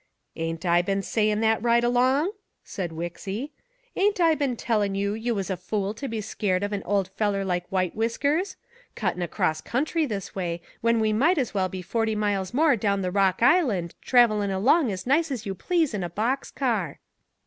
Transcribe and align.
"Ain't 0.35 0.65
I 0.65 0.81
been 0.81 1.03
sayin' 1.03 1.41
that 1.41 1.61
right 1.61 1.83
along?" 1.83 2.31
asked 2.65 2.91
Wixy. 2.91 3.51
"Ain't 3.95 4.19
I 4.19 4.33
been 4.33 4.55
tellin' 4.57 4.95
you 4.95 5.13
you 5.13 5.35
was 5.35 5.51
a 5.51 5.55
fool 5.57 5.93
to 5.93 6.07
be 6.07 6.21
scared 6.21 6.63
of 6.63 6.73
an 6.73 6.81
old 6.85 7.09
feller 7.09 7.45
like 7.45 7.67
White 7.71 7.93
Whiskers? 7.93 8.55
Cuttin' 8.95 9.21
across 9.21 9.61
country 9.61 10.07
this 10.07 10.33
way 10.33 10.59
when 10.81 10.99
we 10.99 11.13
might 11.13 11.37
as 11.37 11.53
well 11.53 11.69
be 11.69 11.83
forty 11.83 12.15
miles 12.15 12.51
more 12.51 12.75
down 12.75 13.03
the 13.03 13.11
Rock 13.11 13.43
Island, 13.43 13.93
travelin' 14.01 14.49
along 14.49 14.91
as 14.91 15.05
nice 15.05 15.29
as 15.29 15.45
you 15.45 15.53
please 15.53 15.93
in 15.93 16.03
a 16.03 16.09
box 16.09 16.49
car." 16.49 16.99